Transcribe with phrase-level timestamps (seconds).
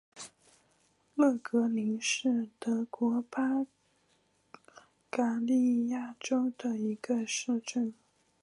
[1.13, 3.67] 勒格灵是德国巴
[5.11, 7.93] 伐利亚州的一个市镇。